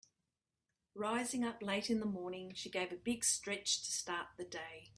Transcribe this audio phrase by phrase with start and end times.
[0.95, 4.89] Rising up late in the morning she gave a big stretch to start the day.